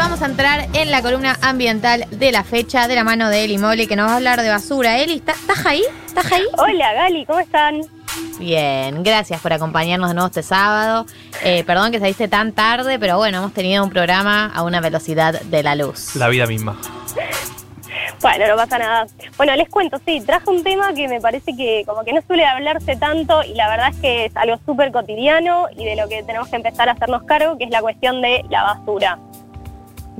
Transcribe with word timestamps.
vamos 0.00 0.22
a 0.22 0.26
entrar 0.26 0.66
en 0.72 0.90
la 0.90 1.02
columna 1.02 1.36
ambiental 1.42 2.06
de 2.10 2.32
la 2.32 2.42
fecha 2.42 2.88
de 2.88 2.94
la 2.94 3.04
mano 3.04 3.28
de 3.28 3.44
Eli 3.44 3.58
Moli, 3.58 3.86
que 3.86 3.96
nos 3.96 4.08
va 4.08 4.12
a 4.14 4.16
hablar 4.16 4.40
de 4.40 4.48
basura. 4.48 4.98
Eli, 4.98 5.16
¿está- 5.16 5.32
¿estás 5.32 5.66
ahí? 5.66 5.82
¿Estás 6.06 6.32
ahí? 6.32 6.44
Hola 6.56 6.94
Gali, 6.94 7.26
¿cómo 7.26 7.38
están? 7.38 7.80
Bien, 8.38 9.02
gracias 9.02 9.40
por 9.42 9.52
acompañarnos 9.52 10.08
de 10.08 10.14
nuevo 10.14 10.28
este 10.28 10.42
sábado. 10.42 11.04
Eh, 11.44 11.64
perdón 11.64 11.92
que 11.92 11.98
saliste 12.00 12.28
tan 12.28 12.52
tarde, 12.52 12.98
pero 12.98 13.18
bueno, 13.18 13.38
hemos 13.38 13.52
tenido 13.52 13.84
un 13.84 13.90
programa 13.90 14.46
a 14.54 14.62
una 14.62 14.80
velocidad 14.80 15.38
de 15.38 15.62
la 15.62 15.74
luz. 15.74 16.16
La 16.16 16.28
vida 16.28 16.46
misma. 16.46 16.78
Bueno, 18.22 18.48
no 18.48 18.56
pasa 18.56 18.78
nada. 18.78 19.06
Bueno, 19.36 19.54
les 19.54 19.68
cuento, 19.68 19.98
sí, 20.06 20.20
traje 20.24 20.48
un 20.50 20.62
tema 20.64 20.92
que 20.94 21.08
me 21.08 21.20
parece 21.20 21.54
que 21.56 21.84
como 21.86 22.04
que 22.04 22.12
no 22.14 22.20
suele 22.26 22.44
hablarse 22.46 22.96
tanto 22.96 23.42
y 23.44 23.54
la 23.54 23.68
verdad 23.68 23.88
es 23.90 23.96
que 23.96 24.24
es 24.26 24.36
algo 24.36 24.58
súper 24.66 24.92
cotidiano 24.92 25.66
y 25.76 25.84
de 25.84 25.96
lo 25.96 26.08
que 26.08 26.22
tenemos 26.22 26.48
que 26.48 26.56
empezar 26.56 26.88
a 26.88 26.92
hacernos 26.92 27.22
cargo, 27.24 27.56
que 27.58 27.64
es 27.64 27.70
la 27.70 27.80
cuestión 27.82 28.20
de 28.22 28.44
la 28.50 28.62
basura. 28.62 29.18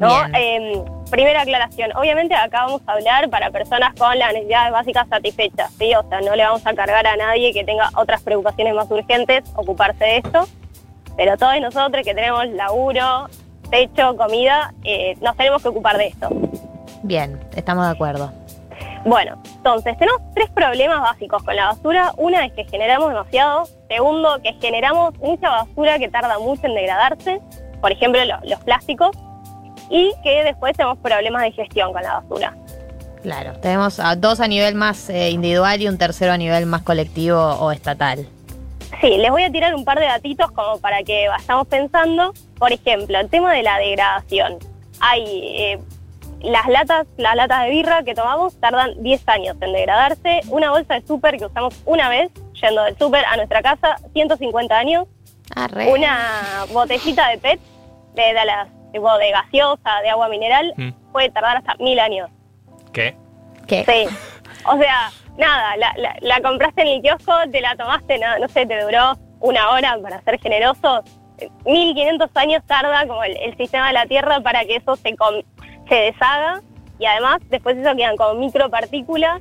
¿No? 0.00 0.08
Eh, 0.36 0.82
primera 1.10 1.42
aclaración, 1.42 1.90
obviamente 1.96 2.34
acá 2.34 2.64
vamos 2.66 2.82
a 2.86 2.92
hablar 2.92 3.28
para 3.30 3.50
personas 3.50 3.94
con 3.98 4.18
las 4.18 4.32
necesidades 4.32 4.72
básicas 4.72 5.08
satisfechas, 5.08 5.70
¿sí? 5.78 5.94
O 5.94 6.02
sea, 6.08 6.20
no 6.20 6.34
le 6.34 6.44
vamos 6.44 6.66
a 6.66 6.74
cargar 6.74 7.06
a 7.06 7.16
nadie 7.16 7.52
que 7.52 7.62
tenga 7.64 7.90
otras 7.96 8.22
preocupaciones 8.22 8.74
más 8.74 8.90
urgentes 8.90 9.44
ocuparse 9.54 10.04
de 10.04 10.16
esto, 10.18 10.46
pero 11.16 11.36
todos 11.36 11.60
nosotros 11.60 12.04
que 12.04 12.14
tenemos 12.14 12.46
laburo, 12.48 13.28
techo, 13.70 14.16
comida, 14.16 14.72
eh, 14.84 15.14
nos 15.20 15.36
tenemos 15.36 15.62
que 15.62 15.68
ocupar 15.68 15.96
de 15.98 16.06
esto. 16.08 16.28
Bien, 17.02 17.38
estamos 17.54 17.86
de 17.86 17.92
acuerdo. 17.92 18.32
Bueno, 19.04 19.40
entonces 19.56 19.96
tenemos 19.96 20.20
tres 20.34 20.50
problemas 20.50 21.00
básicos 21.00 21.42
con 21.42 21.56
la 21.56 21.66
basura. 21.68 22.12
Una 22.18 22.44
es 22.44 22.52
que 22.52 22.64
generamos 22.64 23.08
demasiado. 23.08 23.64
Segundo, 23.88 24.38
que 24.42 24.52
generamos 24.60 25.16
mucha 25.20 25.48
basura 25.48 25.98
que 25.98 26.08
tarda 26.08 26.38
mucho 26.38 26.66
en 26.66 26.74
degradarse. 26.74 27.40
Por 27.80 27.92
ejemplo, 27.92 28.22
lo- 28.26 28.40
los 28.44 28.60
plásticos. 28.60 29.10
Y 29.90 30.12
que 30.22 30.44
después 30.44 30.76
tenemos 30.76 30.98
problemas 30.98 31.42
de 31.42 31.52
gestión 31.52 31.92
con 31.92 32.02
la 32.02 32.20
basura. 32.20 32.54
Claro, 33.22 33.52
tenemos 33.60 34.00
a 34.00 34.16
dos 34.16 34.40
a 34.40 34.48
nivel 34.48 34.74
más 34.74 35.10
eh, 35.10 35.30
individual 35.30 35.82
y 35.82 35.88
un 35.88 35.98
tercero 35.98 36.32
a 36.32 36.38
nivel 36.38 36.64
más 36.66 36.82
colectivo 36.82 37.38
o 37.38 37.70
estatal. 37.70 38.26
Sí, 39.00 39.16
les 39.18 39.30
voy 39.30 39.42
a 39.42 39.50
tirar 39.50 39.74
un 39.74 39.84
par 39.84 39.98
de 39.98 40.06
datitos 40.06 40.50
como 40.52 40.78
para 40.78 41.02
que 41.02 41.28
vayamos 41.28 41.66
pensando. 41.68 42.32
Por 42.58 42.72
ejemplo, 42.72 43.18
el 43.18 43.28
tema 43.28 43.52
de 43.52 43.62
la 43.62 43.78
degradación. 43.78 44.58
Hay 45.00 45.24
eh, 45.26 45.78
las 46.42 46.66
latas, 46.68 47.06
las 47.16 47.36
latas 47.36 47.64
de 47.64 47.70
birra 47.70 48.02
que 48.02 48.14
tomamos 48.14 48.58
tardan 48.58 49.02
10 49.02 49.28
años 49.28 49.56
en 49.60 49.72
degradarse. 49.72 50.40
Una 50.48 50.70
bolsa 50.70 50.94
de 50.94 51.06
súper 51.06 51.36
que 51.38 51.46
usamos 51.46 51.74
una 51.84 52.08
vez 52.08 52.30
yendo 52.60 52.82
del 52.84 52.96
súper 52.98 53.24
a 53.24 53.36
nuestra 53.36 53.62
casa, 53.62 53.96
150 54.12 54.76
años. 54.76 55.06
Ah, 55.54 55.66
re. 55.68 55.92
Una 55.92 56.66
botellita 56.72 57.28
de 57.28 57.38
PET, 57.38 57.60
de, 58.14 58.22
de 58.22 58.44
las 58.44 58.68
tipo 58.90 59.16
de 59.18 59.30
gaseosa, 59.30 60.00
de 60.02 60.10
agua 60.10 60.28
mineral, 60.28 60.72
Mm. 60.76 60.90
puede 61.12 61.30
tardar 61.30 61.56
hasta 61.58 61.74
mil 61.76 61.98
años. 62.00 62.28
¿Qué? 62.92 63.16
¿Qué? 63.66 63.84
Sí. 63.84 64.14
O 64.66 64.76
sea, 64.78 65.10
nada, 65.38 65.76
la, 65.76 65.92
la- 65.96 66.16
la 66.20 66.40
compraste 66.40 66.82
en 66.82 66.88
el 66.88 67.02
kiosco, 67.02 67.32
te 67.50 67.60
la 67.60 67.76
tomaste, 67.76 68.18
no, 68.18 68.38
no 68.38 68.48
sé, 68.48 68.66
te 68.66 68.80
duró 68.82 69.14
una 69.40 69.70
hora 69.70 69.96
para 70.02 70.20
ser 70.22 70.38
generoso. 70.40 71.02
1500 71.64 72.30
años 72.34 72.62
tarda 72.66 73.06
como 73.06 73.22
el, 73.24 73.36
el 73.38 73.56
sistema 73.56 73.86
de 73.88 73.92
la 73.94 74.06
Tierra 74.06 74.40
para 74.40 74.64
que 74.64 74.76
eso 74.76 74.96
se, 74.96 75.16
com- 75.16 75.42
se 75.88 75.94
deshaga 75.94 76.60
y 76.98 77.06
además 77.06 77.38
después 77.48 77.76
eso 77.78 77.96
quedan 77.96 78.16
como 78.16 78.34
micropartículas 78.34 79.40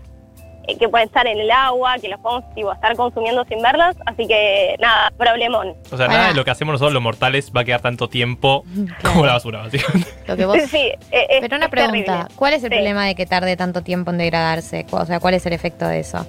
que 0.78 0.89
pueden 0.89 1.08
estar 1.08 1.25
en 1.28 1.39
el 1.39 1.50
agua, 1.52 1.95
que 2.00 2.09
los 2.09 2.20
podemos 2.20 2.53
tipo, 2.56 2.72
estar 2.73 2.95
consumiendo 2.95 3.45
sin 3.45 3.62
verlas, 3.62 3.95
así 4.06 4.28
que 4.28 4.75
nada, 4.80 5.12
problemón. 5.17 5.75
O 5.92 5.98
sea, 5.98 6.08
nada 6.08 6.28
de 6.30 6.34
lo 6.34 6.44
que 6.45 6.52
hacemos 6.52 6.73
nosotros 6.73 6.94
los 6.94 7.02
mortales 7.03 7.52
va 7.56 7.62
a 7.62 7.64
quedar 7.64 7.81
tanto 7.81 8.09
tiempo 8.09 8.64
como 9.03 9.25
la 9.25 9.34
basura, 9.34 9.59
básicamente. 9.64 10.09
Lo 10.28 10.36
que 10.38 10.45
vos... 10.45 10.58
Sí, 10.70 10.78
eh, 11.12 11.28
es- 11.30 11.42
Pero 11.42 11.56
una 11.58 11.66
es 11.66 11.72
pregunta, 11.72 12.06
terrible. 12.06 12.36
¿cuál 12.36 12.53
es 12.53 12.64
el 12.64 12.70
Sí. 12.70 12.75
problema 12.75 13.06
de 13.06 13.16
que 13.16 13.25
tarde 13.25 13.56
tanto 13.58 13.81
tiempo 13.81 14.12
en 14.12 14.17
degradarse? 14.20 14.86
O 14.92 15.06
sea, 15.06 15.20
¿cuál 15.20 15.34
es 15.34 15.45
el 15.45 15.53
efecto 15.53 15.88
de 15.88 16.00
eso? 16.02 16.25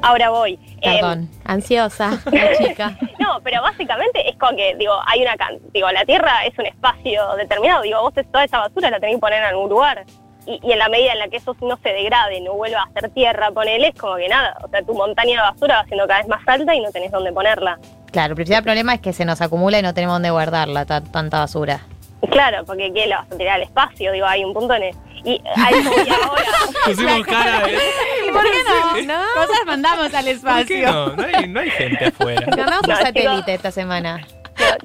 Ahora 0.00 0.30
voy. 0.30 0.52
Eh, 0.80 0.94
Perdón, 1.00 1.28
ansiosa, 1.44 2.20
la 2.30 2.56
chica. 2.56 2.96
No, 3.18 3.40
pero 3.42 3.60
básicamente 3.62 4.28
es 4.30 4.36
como 4.36 4.56
que, 4.56 4.76
digo, 4.76 4.92
hay 5.06 5.22
una 5.22 5.36
can 5.36 5.58
digo, 5.72 5.90
la 5.90 6.04
Tierra 6.04 6.44
es 6.46 6.56
un 6.56 6.66
espacio 6.66 7.34
determinado, 7.36 7.82
digo, 7.82 8.00
vos 8.02 8.14
toda 8.14 8.44
esa 8.44 8.58
basura 8.60 8.90
la 8.90 9.00
tenés 9.00 9.16
que 9.16 9.20
poner 9.20 9.38
en 9.40 9.44
algún 9.46 9.68
lugar. 9.68 10.04
Y, 10.48 10.58
y 10.66 10.72
en 10.72 10.78
la 10.78 10.88
medida 10.88 11.12
en 11.12 11.18
la 11.18 11.28
que 11.28 11.36
eso 11.36 11.54
no 11.60 11.76
se 11.82 11.90
degrade, 11.90 12.40
no 12.40 12.54
vuelva 12.54 12.82
a 12.82 12.92
ser 12.98 13.10
tierra, 13.10 13.50
ponele, 13.50 13.88
es 13.88 13.94
como 14.00 14.16
que 14.16 14.28
nada, 14.28 14.56
o 14.64 14.68
sea, 14.68 14.80
tu 14.82 14.94
montaña 14.94 15.42
de 15.42 15.50
basura 15.50 15.76
va 15.76 15.84
siendo 15.84 16.06
cada 16.06 16.20
vez 16.20 16.28
más 16.28 16.40
alta 16.48 16.74
y 16.74 16.80
no 16.80 16.90
tenés 16.90 17.10
dónde 17.10 17.32
ponerla. 17.32 17.78
Claro, 18.10 18.30
el 18.30 18.36
principal 18.36 18.62
problema 18.62 18.94
es 18.94 19.00
que 19.00 19.12
se 19.12 19.26
nos 19.26 19.42
acumula 19.42 19.78
y 19.78 19.82
no 19.82 19.92
tenemos 19.92 20.14
dónde 20.14 20.30
guardarla, 20.30 20.86
ta- 20.86 21.02
tanta 21.02 21.40
basura. 21.40 21.80
Claro, 22.30 22.64
porque 22.64 22.90
¿qué? 22.94 23.06
La 23.06 23.18
vas 23.18 23.32
a 23.32 23.36
tirar 23.36 23.54
al 23.56 23.62
espacio, 23.62 24.10
digo, 24.10 24.26
hay 24.26 24.42
un 24.44 24.54
punto 24.54 24.72
en 24.74 24.84
el... 24.84 24.94
Y 25.24 25.42
ahí 25.56 25.74
voy 25.84 26.08
ahora. 26.24 26.42
Pusimos 26.84 27.26
cara 27.26 27.60
de. 27.66 27.72
¿Y 28.28 28.30
por 28.32 28.42
qué 28.94 29.04
no? 29.06 29.14
Cosas 29.34 29.66
mandamos 29.66 30.14
al 30.14 30.24
¿Por 30.24 30.24
qué 30.24 30.30
espacio. 30.30 30.92
no? 30.92 31.06
No 31.16 31.22
hay, 31.24 31.48
no 31.48 31.60
hay 31.60 31.70
gente 31.70 32.04
afuera. 32.06 32.46
Un 32.46 32.56
No, 32.88 32.96
satélite 32.96 33.52
esta 33.54 33.70
semana. 33.72 34.24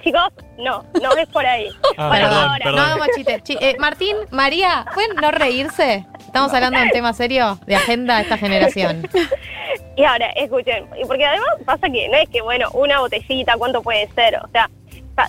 Chicos, 0.04 0.32
no, 0.58 0.84
no 1.02 1.12
es 1.18 1.28
por 1.28 1.46
ahí. 1.46 1.70
Ah, 1.98 2.08
Bueno, 2.10 2.28
perdón, 2.28 2.44
ahora, 2.44 2.64
perdón. 2.64 2.76
No 2.76 2.82
hagamos 2.84 3.08
chistes. 3.16 3.42
Eh, 3.62 3.76
Martín, 3.80 4.16
María, 4.32 4.86
¿pueden 4.94 5.16
no 5.16 5.32
reírse? 5.32 6.06
Estamos 6.20 6.54
hablando 6.54 6.80
de 6.80 6.86
un 6.86 6.92
tema 6.92 7.14
serio 7.14 7.60
de 7.66 7.76
agenda 7.76 8.18
de 8.18 8.24
esta 8.24 8.38
generación. 8.38 9.08
Y 9.96 10.04
ahora, 10.04 10.28
escuchen, 10.32 10.88
y 11.00 11.06
porque 11.06 11.26
además 11.26 11.50
pasa 11.66 11.88
que 11.90 12.08
no 12.10 12.18
es 12.18 12.28
que, 12.30 12.42
bueno, 12.42 12.68
una 12.74 13.00
botellita, 13.00 13.56
¿cuánto 13.58 13.82
puede 13.84 14.08
ser? 14.14 14.36
O 14.38 14.48
sea, 14.52 14.70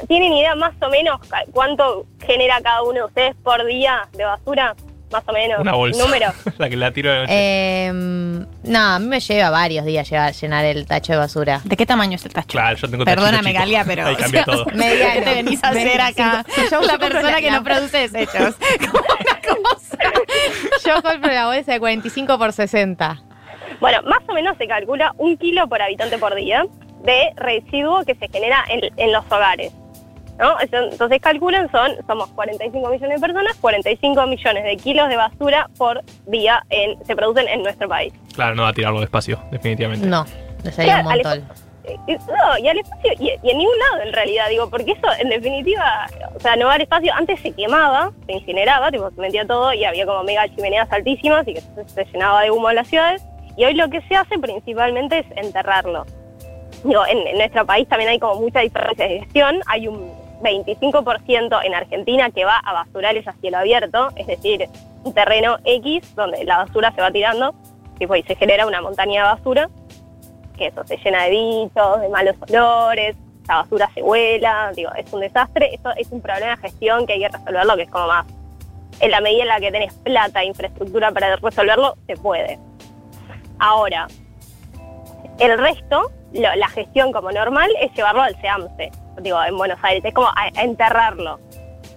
¿tienen 0.08 0.32
idea 0.32 0.54
más 0.54 0.72
o 0.80 0.88
menos 0.88 1.20
cuánto 1.52 2.06
genera 2.26 2.60
cada 2.62 2.82
uno 2.82 2.92
de 2.94 3.04
ustedes 3.04 3.36
por 3.42 3.64
día 3.66 4.08
de 4.12 4.24
basura? 4.24 4.74
Más 5.14 5.22
o 5.26 5.32
menos. 5.32 5.60
Una 5.60 5.72
bolsa. 5.74 6.02
Número. 6.04 6.32
la 6.58 6.68
que 6.68 6.76
la 6.76 6.90
tiro 6.92 7.10
de 7.12 7.18
noche. 7.20 7.32
Eh, 7.32 7.90
no, 7.92 8.78
a 8.80 8.98
mí 8.98 9.06
me 9.06 9.20
lleva 9.20 9.50
varios 9.50 9.84
días 9.84 10.10
llevar- 10.10 10.32
llenar 10.34 10.64
el 10.64 10.86
tacho 10.86 11.12
de 11.12 11.18
basura. 11.18 11.60
¿De 11.64 11.76
qué 11.76 11.86
tamaño 11.86 12.16
es 12.16 12.24
el 12.24 12.32
tacho? 12.32 12.48
Claro, 12.48 12.76
yo 12.76 12.88
tengo 12.90 13.04
Perdóname. 13.04 13.52
Galia, 13.52 13.84
pero. 13.86 14.06
Ahí 14.06 14.16
cambia 14.16 14.44
todo. 14.46 14.64
Mediano. 14.74 15.12
¿Qué 15.14 15.20
te 15.22 15.34
venís 15.34 15.62
a 15.62 15.68
hacer 15.68 16.00
acá? 16.00 16.44
25. 16.56 16.70
Yo- 16.70 16.80
la 16.86 16.98
persona 16.98 17.40
que 17.40 17.50
no 17.50 17.62
produce 17.62 18.08
desechos. 18.08 18.56
Como 18.90 19.04
una 19.04 19.40
cosa. 19.62 19.98
Yo 20.84 21.02
compro 21.02 21.32
la 21.32 21.46
bolsa 21.46 21.72
de 21.72 21.78
45 21.80 22.38
por 22.38 22.52
60. 22.52 23.22
Bueno, 23.80 24.02
más 24.02 24.20
o 24.28 24.32
menos 24.34 24.56
se 24.58 24.66
calcula 24.66 25.12
un 25.18 25.36
kilo 25.36 25.68
por 25.68 25.80
habitante 25.80 26.18
por 26.18 26.34
día 26.34 26.64
de 27.04 27.30
residuo 27.36 28.04
que 28.04 28.14
se 28.14 28.28
genera 28.28 28.64
en, 28.68 28.80
en 28.96 29.12
los 29.12 29.24
hogares. 29.30 29.72
Entonces 30.38 31.20
calculan, 31.20 31.70
son, 31.70 31.92
somos 32.06 32.28
45 32.30 32.88
millones 32.90 33.20
de 33.20 33.26
personas, 33.26 33.56
45 33.60 34.26
millones 34.26 34.64
de 34.64 34.76
kilos 34.76 35.08
de 35.08 35.16
basura 35.16 35.70
por 35.78 36.02
día 36.26 36.64
en, 36.70 37.04
se 37.04 37.14
producen 37.14 37.48
en 37.48 37.62
nuestro 37.62 37.88
país. 37.88 38.12
Claro, 38.34 38.54
no 38.54 38.62
va 38.64 38.70
a 38.70 38.72
tirarlo 38.72 39.00
despacio, 39.00 39.38
definitivamente. 39.50 40.06
No, 40.06 40.26
sería 40.72 41.02
Claro, 41.02 41.10
montón. 41.10 41.44
No, 42.08 42.58
y 42.58 42.68
al 42.68 42.78
espacio, 42.78 43.12
y, 43.18 43.26
y 43.42 43.50
en 43.50 43.58
ningún 43.58 43.74
lado 43.90 44.06
en 44.06 44.12
realidad, 44.14 44.48
digo, 44.48 44.70
porque 44.70 44.92
eso 44.92 45.06
en 45.18 45.28
definitiva, 45.28 46.06
o 46.34 46.40
sea, 46.40 46.56
no 46.56 46.66
va 46.66 46.74
al 46.74 46.80
espacio, 46.80 47.12
antes 47.14 47.38
se 47.40 47.52
quemaba, 47.52 48.10
se 48.26 48.32
incineraba, 48.32 48.90
tipo, 48.90 49.10
se 49.10 49.20
metía 49.20 49.46
todo 49.46 49.72
y 49.74 49.84
había 49.84 50.06
como 50.06 50.24
mega 50.24 50.48
chimeneas 50.48 50.90
altísimas 50.90 51.46
y 51.46 51.54
que 51.54 51.60
se, 51.60 51.88
se 51.88 52.04
llenaba 52.06 52.40
de 52.42 52.50
humo 52.50 52.70
en 52.70 52.76
las 52.76 52.88
ciudades, 52.88 53.22
y 53.58 53.66
hoy 53.66 53.74
lo 53.74 53.90
que 53.90 54.00
se 54.08 54.16
hace 54.16 54.38
principalmente 54.38 55.18
es 55.18 55.26
enterrarlo. 55.36 56.06
Digo, 56.84 57.06
en, 57.06 57.18
en 57.26 57.36
nuestro 57.36 57.66
país 57.66 57.86
también 57.86 58.10
hay 58.10 58.18
como 58.18 58.40
mucha 58.40 58.60
diferencia 58.60 59.06
de 59.06 59.20
gestión, 59.20 59.60
hay 59.66 59.86
un 59.86 60.23
25% 60.40 61.60
en 61.64 61.74
Argentina 61.74 62.30
que 62.30 62.44
va 62.44 62.58
a 62.58 62.72
basurales 62.72 63.26
a 63.26 63.32
cielo 63.34 63.58
abierto, 63.58 64.10
es 64.16 64.26
decir, 64.26 64.68
un 65.04 65.12
terreno 65.12 65.58
X 65.64 66.14
donde 66.14 66.44
la 66.44 66.58
basura 66.58 66.92
se 66.92 67.00
va 67.00 67.10
tirando, 67.10 67.54
tipo, 67.98 68.16
y 68.16 68.22
se 68.22 68.36
genera 68.36 68.66
una 68.66 68.80
montaña 68.80 69.22
de 69.22 69.28
basura 69.34 69.68
que 70.56 70.66
eso 70.66 70.84
se 70.84 70.96
llena 70.98 71.24
de 71.24 71.30
bichos, 71.30 72.00
de 72.00 72.08
malos 72.08 72.36
olores, 72.48 73.16
la 73.48 73.56
basura 73.56 73.90
se 73.94 74.02
vuela, 74.02 74.72
digo, 74.74 74.90
es 74.96 75.12
un 75.12 75.20
desastre, 75.20 75.74
eso 75.74 75.90
es 75.96 76.10
un 76.10 76.20
problema 76.20 76.56
de 76.56 76.56
gestión 76.58 77.06
que 77.06 77.14
hay 77.14 77.20
que 77.20 77.28
resolverlo, 77.28 77.76
que 77.76 77.82
es 77.82 77.90
como 77.90 78.06
más, 78.06 78.26
en 79.00 79.10
la 79.10 79.20
medida 79.20 79.42
en 79.42 79.48
la 79.48 79.60
que 79.60 79.70
tenés 79.70 79.94
plata 79.94 80.42
e 80.42 80.46
infraestructura 80.46 81.10
para 81.12 81.36
resolverlo, 81.36 81.96
se 82.06 82.16
puede. 82.16 82.58
Ahora, 83.58 84.06
el 85.38 85.58
resto, 85.58 86.10
la 86.32 86.68
gestión 86.68 87.12
como 87.12 87.30
normal, 87.32 87.70
es 87.80 87.92
llevarlo 87.94 88.22
al 88.22 88.40
SEAMSE, 88.40 88.90
digo, 89.20 89.42
en 89.42 89.56
Buenos 89.56 89.78
Aires, 89.82 90.04
es 90.04 90.14
como 90.14 90.28
a- 90.28 90.50
a 90.56 90.62
enterrarlo 90.62 91.38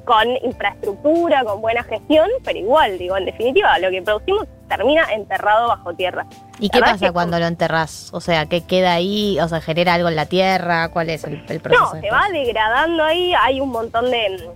con 0.06 0.26
infraestructura, 0.44 1.44
con 1.44 1.60
buena 1.62 1.84
gestión, 1.84 2.30
pero 2.46 2.58
igual, 2.58 2.98
digo, 2.98 3.18
en 3.18 3.26
definitiva, 3.26 3.78
lo 3.80 3.90
que 3.90 4.02
producimos 4.02 4.48
termina 4.70 5.04
enterrado 5.14 5.68
bajo 5.68 5.94
tierra. 5.94 6.26
¿Y 6.60 6.70
qué 6.70 6.80
La 6.80 6.88
pasa 6.88 7.12
cuando 7.12 7.40
lo 7.40 7.46
enterras? 7.46 8.10
O 8.14 8.22
sea, 8.22 8.46
¿qué 8.46 8.62
queda 8.66 8.94
ahí? 8.94 9.38
O 9.42 9.48
sea, 9.50 9.60
¿genera 9.60 9.94
algo 9.96 10.08
en 10.08 10.16
la 10.16 10.26
tierra? 10.26 10.90
¿Cuál 10.90 11.10
es 11.10 11.24
el, 11.26 11.44
el 11.50 11.60
proceso? 11.60 11.84
No, 11.84 11.92
se 11.92 11.98
después? 12.02 12.14
va 12.22 12.30
degradando 12.32 13.04
ahí, 13.04 13.34
hay 13.42 13.60
un 13.60 13.70
montón 13.70 14.10
de... 14.12 14.50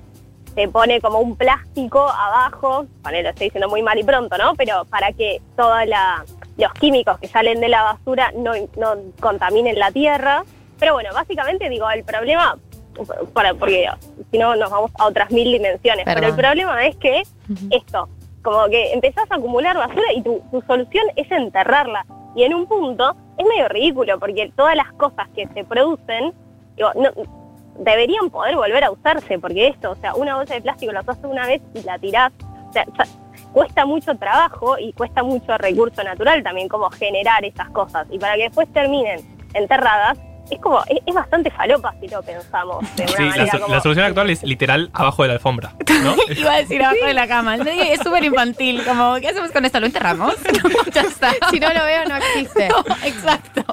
Se 0.55 0.67
pone 0.67 0.99
como 0.99 1.19
un 1.19 1.37
plástico 1.37 1.99
abajo, 2.09 2.85
bueno, 3.03 3.21
lo 3.21 3.29
estoy 3.29 3.47
diciendo 3.47 3.69
muy 3.69 3.81
mal 3.81 3.97
y 3.97 4.03
pronto, 4.03 4.37
¿no? 4.37 4.53
Pero 4.55 4.83
para 4.85 5.13
que 5.13 5.41
todos 5.55 5.79
los 6.57 6.73
químicos 6.73 7.17
que 7.19 7.27
salen 7.29 7.61
de 7.61 7.69
la 7.69 7.83
basura 7.83 8.33
no, 8.35 8.51
no 8.77 8.95
contaminen 9.21 9.79
la 9.79 9.91
tierra. 9.91 10.43
Pero 10.81 10.93
bueno, 10.93 11.11
básicamente 11.13 11.69
digo, 11.69 11.87
el 11.91 12.03
problema 12.03 12.57
para, 13.33 13.53
porque 13.53 13.87
si 14.31 14.37
no 14.39 14.55
nos 14.55 14.71
vamos 14.71 14.89
a 14.97 15.05
otras 15.05 15.29
mil 15.29 15.51
dimensiones. 15.51 16.05
Pero 16.05 16.27
el 16.27 16.35
problema 16.35 16.87
es 16.87 16.95
que 16.95 17.21
esto, 17.69 18.09
como 18.41 18.65
que 18.65 18.91
empezás 18.91 19.29
a 19.29 19.35
acumular 19.35 19.77
basura 19.77 20.11
y 20.15 20.23
tu, 20.23 20.41
tu 20.49 20.59
solución 20.63 21.05
es 21.15 21.29
enterrarla. 21.31 22.03
Y 22.35 22.45
en 22.45 22.55
un 22.55 22.65
punto 22.65 23.15
es 23.37 23.45
medio 23.45 23.67
ridículo 23.69 24.19
porque 24.19 24.51
todas 24.55 24.75
las 24.75 24.91
cosas 24.93 25.29
que 25.35 25.47
se 25.49 25.63
producen 25.63 26.33
digo, 26.75 26.89
no, 26.95 27.11
deberían 27.77 28.31
poder 28.31 28.55
volver 28.55 28.83
a 28.83 28.89
usarse, 28.89 29.37
porque 29.37 29.67
esto, 29.67 29.91
o 29.91 29.95
sea, 29.97 30.15
una 30.15 30.35
bolsa 30.35 30.55
de 30.55 30.61
plástico 30.61 30.91
la 30.91 31.01
usas 31.01 31.19
una 31.21 31.45
vez 31.45 31.61
y 31.75 31.83
la 31.83 31.99
tirás, 31.99 32.31
o 32.69 32.73
sea, 32.73 32.85
cuesta 33.53 33.85
mucho 33.85 34.15
trabajo 34.15 34.79
y 34.79 34.93
cuesta 34.93 35.21
mucho 35.21 35.55
recurso 35.59 36.03
natural 36.03 36.41
también 36.41 36.67
como 36.67 36.89
generar 36.89 37.45
esas 37.45 37.69
cosas. 37.69 38.07
Y 38.09 38.17
para 38.17 38.35
que 38.35 38.43
después 38.43 38.67
terminen 38.73 39.19
enterradas, 39.53 40.17
es 40.51 40.59
como, 40.59 40.81
es, 40.87 40.99
es 41.05 41.15
bastante 41.15 41.49
falopa 41.49 41.93
si 41.99 42.07
lo 42.07 42.21
pensamos 42.21 42.83
de 42.95 43.03
una 43.03 43.11
Sí, 43.11 43.23
la, 43.23 43.29
manera 43.29 43.59
como... 43.59 43.73
la 43.73 43.81
solución 43.81 44.05
actual 44.05 44.29
es 44.29 44.43
literal 44.43 44.89
abajo 44.93 45.23
de 45.23 45.27
la 45.29 45.33
alfombra. 45.35 45.73
¿no? 46.03 46.15
Iba 46.35 46.53
a 46.53 46.57
decir 46.57 46.83
abajo 46.83 47.05
de 47.05 47.13
la 47.13 47.27
cama. 47.27 47.55
Es 47.55 48.01
súper 48.01 48.23
infantil. 48.23 48.83
Como, 48.85 49.15
¿qué 49.15 49.29
hacemos 49.29 49.51
con 49.51 49.65
esto? 49.65 49.79
¿Lo 49.79 49.85
enterramos? 49.87 50.35
No, 50.51 50.69
ya 50.91 51.01
está. 51.01 51.31
Si 51.49 51.59
no 51.59 51.73
lo 51.73 51.83
veo, 51.85 52.05
no 52.05 52.15
existe. 52.17 52.69
No, 52.69 52.79
exacto. 53.03 53.63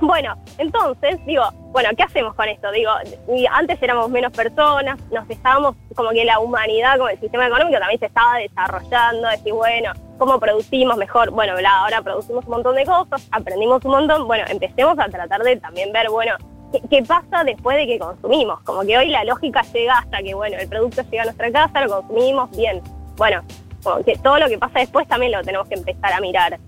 Bueno, 0.00 0.34
entonces, 0.58 1.18
digo, 1.26 1.44
bueno, 1.72 1.90
¿qué 1.96 2.02
hacemos 2.02 2.34
con 2.34 2.48
esto? 2.48 2.70
Digo, 2.72 2.90
y 3.34 3.46
antes 3.46 3.80
éramos 3.82 4.08
menos 4.10 4.32
personas, 4.32 4.98
nos 5.12 5.28
estábamos, 5.28 5.76
como 5.94 6.10
que 6.10 6.24
la 6.24 6.38
humanidad, 6.40 6.96
como 6.96 7.10
el 7.10 7.20
sistema 7.20 7.46
económico 7.46 7.78
también 7.78 8.00
se 8.00 8.06
estaba 8.06 8.38
desarrollando, 8.38 9.28
decir, 9.28 9.52
bueno, 9.52 9.92
¿cómo 10.20 10.38
producimos 10.38 10.98
mejor? 10.98 11.30
Bueno, 11.30 11.56
bla, 11.56 11.80
ahora 11.80 12.02
producimos 12.02 12.44
un 12.44 12.50
montón 12.50 12.76
de 12.76 12.84
cosas, 12.84 13.26
aprendimos 13.32 13.82
un 13.86 13.92
montón, 13.92 14.28
bueno, 14.28 14.44
empecemos 14.48 14.98
a 14.98 15.08
tratar 15.08 15.42
de 15.42 15.56
también 15.56 15.90
ver, 15.92 16.10
bueno, 16.10 16.34
¿qué, 16.70 16.82
qué 16.90 17.02
pasa 17.02 17.42
después 17.42 17.78
de 17.78 17.86
que 17.86 17.98
consumimos? 17.98 18.60
Como 18.60 18.82
que 18.82 18.98
hoy 18.98 19.08
la 19.08 19.24
lógica 19.24 19.62
llega 19.72 19.94
hasta 19.98 20.18
que, 20.18 20.34
bueno, 20.34 20.58
el 20.58 20.68
producto 20.68 21.02
llega 21.10 21.22
a 21.22 21.24
nuestra 21.24 21.50
casa, 21.50 21.80
lo 21.80 22.02
consumimos, 22.02 22.50
bien. 22.50 22.82
Bueno, 23.16 23.40
como 23.82 24.04
que 24.04 24.16
todo 24.18 24.38
lo 24.38 24.46
que 24.48 24.58
pasa 24.58 24.80
después 24.80 25.08
también 25.08 25.32
lo 25.32 25.42
tenemos 25.42 25.66
que 25.66 25.76
empezar 25.76 26.12
a 26.12 26.20
mirar. 26.20 26.60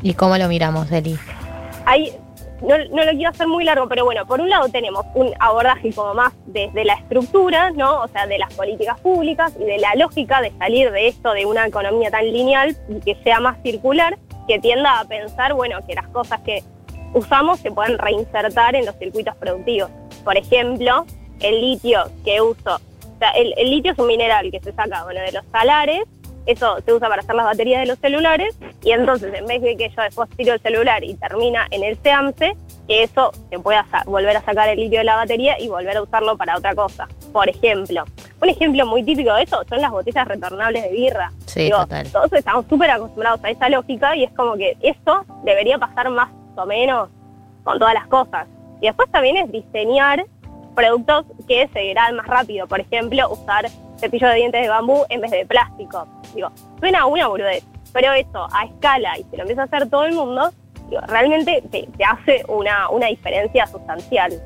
¿Y 0.00 0.14
cómo 0.14 0.38
lo 0.38 0.46
miramos, 0.46 0.90
Eli? 0.92 1.18
hay, 1.84 2.12
no, 2.62 2.76
no 2.78 3.04
lo 3.04 3.10
quiero 3.12 3.30
hacer 3.30 3.48
muy 3.48 3.64
largo, 3.64 3.88
pero 3.88 4.04
bueno, 4.04 4.26
por 4.26 4.40
un 4.40 4.48
lado 4.48 4.68
tenemos 4.68 5.04
un 5.14 5.32
abordaje 5.38 5.92
como 5.92 6.14
más 6.14 6.32
desde 6.46 6.84
la 6.84 6.94
estructura, 6.94 7.70
¿no? 7.70 8.02
O 8.02 8.08
sea, 8.08 8.26
de 8.26 8.38
las 8.38 8.52
políticas 8.54 9.00
públicas 9.00 9.52
y 9.58 9.64
de 9.64 9.78
la 9.78 9.94
lógica 9.94 10.40
de 10.40 10.52
salir 10.58 10.90
de 10.90 11.08
esto 11.08 11.32
de 11.32 11.46
una 11.46 11.66
economía 11.66 12.10
tan 12.10 12.24
lineal 12.24 12.76
y 12.88 13.00
que 13.00 13.14
sea 13.22 13.40
más 13.40 13.62
circular, 13.62 14.18
que 14.46 14.58
tienda 14.58 15.00
a 15.00 15.04
pensar, 15.04 15.54
bueno, 15.54 15.78
que 15.86 15.94
las 15.94 16.08
cosas 16.08 16.40
que 16.40 16.62
usamos 17.14 17.60
se 17.60 17.70
pueden 17.70 17.98
reinsertar 17.98 18.74
en 18.74 18.86
los 18.86 18.96
circuitos 18.96 19.34
productivos. 19.36 19.90
Por 20.24 20.36
ejemplo, 20.36 21.06
el 21.40 21.60
litio 21.60 22.04
que 22.24 22.40
uso, 22.40 22.76
o 22.76 23.18
sea, 23.18 23.30
el, 23.30 23.54
el 23.56 23.70
litio 23.70 23.92
es 23.92 23.98
un 23.98 24.06
mineral 24.06 24.50
que 24.50 24.60
se 24.60 24.72
saca, 24.72 25.04
bueno, 25.04 25.20
de 25.20 25.32
los 25.32 25.44
salares, 25.50 26.02
eso 26.50 26.78
se 26.84 26.92
usa 26.92 27.08
para 27.08 27.22
hacer 27.22 27.34
las 27.34 27.46
baterías 27.46 27.80
de 27.80 27.86
los 27.86 27.98
celulares 27.98 28.58
y 28.82 28.92
entonces 28.92 29.32
en 29.34 29.46
vez 29.46 29.62
de 29.62 29.76
que 29.76 29.88
yo 29.88 30.02
después 30.02 30.28
tiro 30.36 30.54
el 30.54 30.60
celular 30.60 31.04
y 31.04 31.14
termina 31.14 31.66
en 31.70 31.84
el 31.84 31.96
SEAMSE, 32.02 32.56
que 32.88 33.02
eso 33.02 33.32
se 33.50 33.58
pueda 33.58 33.86
volver 34.06 34.36
a 34.36 34.42
sacar 34.42 34.68
el 34.68 34.78
litio 34.78 34.98
de 34.98 35.04
la 35.04 35.16
batería 35.16 35.58
y 35.60 35.68
volver 35.68 35.96
a 35.96 36.02
usarlo 36.02 36.36
para 36.36 36.56
otra 36.56 36.74
cosa. 36.74 37.08
Por 37.32 37.48
ejemplo, 37.48 38.04
un 38.40 38.48
ejemplo 38.48 38.86
muy 38.86 39.02
típico 39.02 39.32
de 39.34 39.44
eso 39.44 39.62
son 39.68 39.80
las 39.80 39.90
botellas 39.90 40.26
retornables 40.26 40.82
de 40.82 40.90
birra. 40.90 41.32
Sí, 41.46 41.70
total. 41.70 42.10
Todos 42.10 42.32
estamos 42.32 42.66
súper 42.68 42.90
acostumbrados 42.90 43.42
a 43.44 43.50
esa 43.50 43.68
lógica 43.68 44.16
y 44.16 44.24
es 44.24 44.32
como 44.32 44.56
que 44.56 44.76
eso 44.80 45.24
debería 45.44 45.78
pasar 45.78 46.10
más 46.10 46.30
o 46.56 46.66
menos 46.66 47.08
con 47.64 47.78
todas 47.78 47.94
las 47.94 48.06
cosas. 48.06 48.46
Y 48.80 48.86
después 48.86 49.10
también 49.10 49.36
es 49.36 49.52
diseñar 49.52 50.24
productos 50.74 51.26
que 51.46 51.68
se 51.72 51.78
degradan 51.78 52.16
más 52.16 52.26
rápido. 52.26 52.66
Por 52.66 52.80
ejemplo, 52.80 53.30
usar 53.30 53.66
cepillo 53.98 54.28
de 54.28 54.36
dientes 54.36 54.62
de 54.62 54.68
bambú 54.68 55.04
en 55.08 55.20
vez 55.20 55.30
de 55.30 55.46
plástico. 55.46 56.06
Digo, 56.34 56.50
suena 56.80 57.06
una 57.06 57.28
boludez, 57.28 57.64
pero 57.92 58.12
eso 58.12 58.48
a 58.52 58.64
escala 58.64 59.18
y 59.18 59.24
si 59.24 59.36
lo 59.36 59.42
empieza 59.42 59.62
a 59.62 59.64
hacer 59.66 59.88
todo 59.88 60.04
el 60.04 60.14
mundo, 60.14 60.52
digo, 60.88 61.02
realmente 61.06 61.62
te, 61.70 61.88
hace 62.04 62.44
una, 62.48 62.88
una 62.90 63.06
diferencia 63.06 63.66
sustancial. 63.66 64.40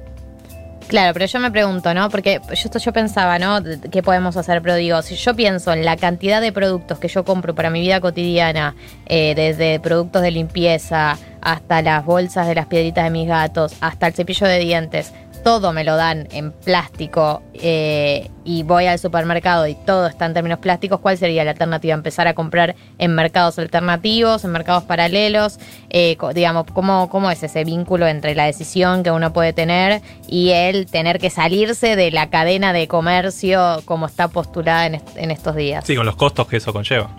Claro, 0.88 1.15
pero 1.15 1.25
yo 1.25 1.41
me 1.41 1.50
pregunto, 1.50 1.94
¿no? 1.94 2.11
Porque 2.11 2.41
yo, 2.47 2.53
esto 2.53 2.79
yo 2.79 2.93
pensaba, 2.93 3.38
¿no? 3.38 3.59
¿Qué 3.91 4.03
podemos 4.03 4.37
hacer? 4.37 4.61
Pero 4.61 4.75
digo, 4.75 5.00
si 5.00 5.17
yo 5.17 5.35
pienso 5.35 5.73
en 5.73 5.85
la 5.85 5.97
cantidad 5.97 6.43
de 6.43 6.53
productos 6.53 6.99
que 6.99 7.09
yo 7.09 7.25
compro 7.25 7.55
para 7.55 7.71
mi 7.71 7.81
vida 7.81 8.00
cotidiana, 8.00 8.75
eh, 9.06 9.35
desde 9.35 9.81
productos 9.81 10.21
de 10.21 10.31
limpieza 10.31 11.17
hasta 11.41 11.81
las 11.81 12.05
bolsas 12.05 12.47
de 12.47 12.55
las 12.55 12.67
piedritas 12.67 13.05
de 13.05 13.11
mis 13.11 13.26
gatos, 13.26 13.76
hasta 13.81 14.09
el 14.09 14.15
cepillo 14.15 14.47
de 14.47 14.59
dientes, 14.59 15.12
todo 15.44 15.73
me 15.73 15.85
lo 15.85 15.94
dan 15.96 16.26
en 16.32 16.50
plástico 16.52 17.43
eh, 17.55 18.31
y 18.44 18.62
voy 18.62 18.87
al 18.87 18.99
supermercado 18.99 19.67
y 19.67 19.75
todo 19.75 20.06
está 20.06 20.25
en 20.26 20.35
términos 20.35 20.58
plásticos, 20.58 21.00
¿cuál 21.00 21.17
sería 21.19 21.44
la 21.44 21.50
alternativa? 21.52 21.94
Empezar 21.94 22.26
a 22.26 22.35
comprar 22.35 22.75
en 22.99 23.14
mercados 23.14 23.58
alternativos, 23.58 24.44
en 24.44 24.50
mercados 24.52 24.85
paralelos, 24.85 25.58
eh, 25.91 26.17
digamos, 26.35 26.64
¿cómo, 26.73 27.08
¿cómo 27.11 27.31
es 27.31 27.43
ese 27.43 27.62
vínculo 27.64 28.06
entre 28.08 28.35
la 28.35 28.46
decisión 28.46 29.02
que 29.02 29.11
uno 29.11 29.32
puede 29.32 29.52
tener 29.52 30.00
y 30.26 30.50
el 30.50 30.87
tener 30.87 31.19
que 31.20 31.31
salirse 31.31 31.94
de 31.94 32.11
la 32.11 32.31
cadena 32.31 32.73
de 32.73 32.88
comercio 32.88 33.82
como 33.85 34.06
está 34.06 34.29
postulada 34.29 34.87
en, 34.87 34.94
est- 34.97 35.17
en 35.17 35.31
estos 35.31 35.55
días? 35.55 35.85
Sí, 35.87 35.94
con 35.94 36.06
los 36.06 36.17
costos 36.17 36.49
que 36.49 36.56
eso 36.56 36.73
conlleva. 36.73 37.11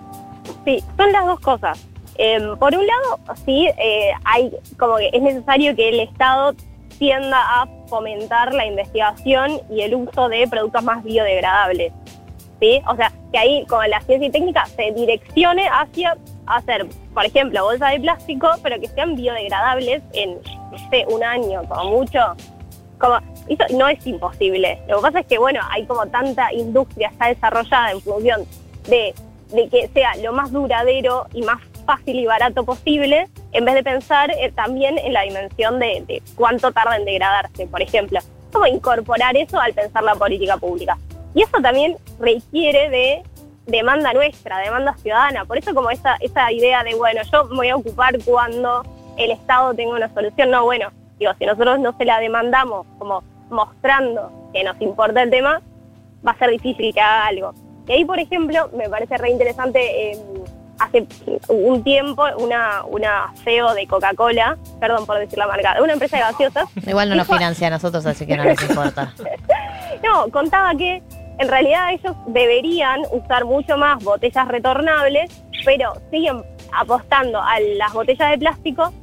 Sí, 0.65 0.83
son 0.97 1.11
las 1.11 1.25
dos 1.25 1.39
cosas. 1.39 1.79
Eh, 2.17 2.39
por 2.59 2.73
un 2.75 2.85
lado, 2.87 3.19
sí, 3.45 3.67
eh, 3.77 4.11
hay 4.23 4.51
como 4.79 4.97
que 4.97 5.09
es 5.13 5.21
necesario 5.21 5.75
que 5.75 5.89
el 5.89 5.99
Estado 5.99 6.55
tienda 6.97 7.37
a 7.39 7.67
fomentar 7.87 8.53
la 8.53 8.65
investigación 8.65 9.61
y 9.69 9.81
el 9.81 9.95
uso 9.95 10.29
de 10.29 10.47
productos 10.47 10.83
más 10.83 11.03
biodegradables. 11.03 11.93
¿sí? 12.59 12.81
O 12.87 12.95
sea, 12.95 13.11
que 13.31 13.37
ahí 13.37 13.65
con 13.65 13.87
la 13.89 14.01
ciencia 14.01 14.27
y 14.27 14.31
técnica 14.31 14.65
se 14.65 14.91
direccione 14.91 15.67
hacia 15.67 16.17
hacer, 16.47 16.87
por 17.13 17.25
ejemplo, 17.25 17.63
bolsas 17.63 17.91
de 17.91 17.99
plástico, 17.99 18.49
pero 18.63 18.79
que 18.79 18.87
sean 18.87 19.15
biodegradables 19.15 20.01
en, 20.13 20.39
no 20.71 20.89
sé, 20.89 21.05
un 21.09 21.23
año, 21.23 21.63
como 21.67 21.91
mucho. 21.91 22.19
Como, 22.99 23.17
eso 23.47 23.63
no 23.77 23.87
es 23.87 24.05
imposible. 24.07 24.79
Lo 24.87 24.97
que 24.97 25.01
pasa 25.01 25.19
es 25.19 25.27
que, 25.27 25.37
bueno, 25.37 25.59
hay 25.69 25.85
como 25.85 26.05
tanta 26.07 26.51
industria 26.53 27.09
está 27.09 27.27
desarrollada 27.27 27.91
en 27.91 28.01
función 28.01 28.45
de 28.87 29.13
que 29.69 29.89
sea 29.93 30.15
lo 30.17 30.33
más 30.33 30.51
duradero 30.51 31.27
y 31.33 31.41
más 31.41 31.61
fácil 31.85 32.19
y 32.19 32.25
barato 32.25 32.63
posible, 32.63 33.27
en 33.55 33.63
vez 33.63 33.75
de 33.75 33.83
pensar 33.83 34.31
eh, 34.31 34.51
también 34.53 34.97
en 34.97 35.13
la 35.13 35.21
dimensión 35.21 35.79
de, 35.79 36.21
cuánto 36.35 36.73
tarda 36.73 36.97
en 36.97 37.05
degradarse, 37.05 37.67
por 37.67 37.81
ejemplo. 37.81 38.19
Como 38.51 38.67
incorporar 38.67 39.37
eso 39.37 39.59
al 39.59 39.73
pensar 39.73 40.03
la 40.03 40.15
política 40.15 40.57
pública. 40.57 40.97
Y 41.33 41.41
eso 41.41 41.61
también 41.61 41.95
requiere 42.19 42.89
de 42.89 43.23
demanda 43.65 44.13
nuestra, 44.13 44.59
demanda 44.59 44.93
ciudadana. 44.97 45.45
Por 45.45 45.57
eso 45.57 45.73
como 45.73 45.89
esa, 45.89 46.17
esa 46.19 46.51
idea 46.51 46.83
de, 46.83 46.95
bueno, 46.95 47.21
yo 47.31 47.45
me 47.45 47.55
voy 47.55 47.69
a 47.69 47.75
ocupar 47.77 48.15
cuando 48.25 48.83
el 49.17 49.31
Estado 49.31 49.73
tenga 49.73 49.95
una 49.95 50.13
solución. 50.13 50.51
No, 50.51 50.65
bueno, 50.65 50.91
digo, 51.17 51.31
si 51.39 51.45
nosotros 51.45 51.79
no 51.79 51.97
se 51.97 52.03
la 52.03 52.19
demandamos 52.19 52.85
como 52.99 53.23
mostrando 53.49 54.49
que 54.53 54.65
nos 54.65 54.79
importa 54.81 55.23
el 55.23 55.29
tema, 55.29 55.61
va 56.25 56.31
a 56.31 56.37
ser 56.37 56.49
difícil 56.49 56.93
que 56.93 56.99
haga 56.99 57.27
algo. 57.27 57.53
Y 57.87 57.93
ahí, 57.93 58.05
por 58.05 58.19
ejemplo, 58.19 58.69
me 58.75 58.89
parece 58.89 59.17
re 59.17 59.29
interesante, 59.29 60.11
eh, 60.11 60.17
hace 60.79 61.05
un 61.49 61.83
tiempo 61.83 62.23
una, 62.39 62.83
una 62.85 63.33
CEO 63.43 63.73
de 63.73 63.87
Coca-Cola, 63.87 64.57
perdón 64.79 65.05
por 65.05 65.17
decir 65.19 65.37
la 65.37 65.47
marca, 65.47 65.75
una 65.81 65.93
empresa 65.93 66.17
de 66.17 66.23
gaseosas, 66.23 66.65
Igual 66.87 67.09
no 67.09 67.15
nos 67.15 67.27
financia 67.27 67.67
a 67.67 67.69
nosotros, 67.69 68.05
así 68.05 68.25
que 68.25 68.35
no 68.37 68.43
nos 68.43 68.61
importa. 68.61 69.13
no, 70.03 70.27
contaba 70.31 70.73
que 70.75 71.01
en 71.37 71.47
realidad 71.47 71.91
ellos 71.93 72.15
deberían 72.27 73.01
usar 73.11 73.45
mucho 73.45 73.77
más 73.77 74.03
botellas 74.03 74.47
retornables, 74.47 75.43
pero 75.65 75.93
siguen 76.11 76.43
apostando 76.73 77.41
a 77.41 77.59
las 77.77 77.93
botellas 77.93 78.31
de 78.31 78.37
plástico 78.37 78.93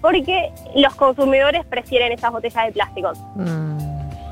porque 0.00 0.50
los 0.76 0.94
consumidores 0.94 1.64
prefieren 1.66 2.12
esas 2.12 2.30
botellas 2.30 2.66
de 2.66 2.72
plástico. 2.72 3.12
Mm, 3.34 3.78